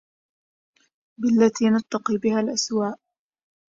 [1.19, 2.99] بالتي نتَّقي بها الأَسواءَ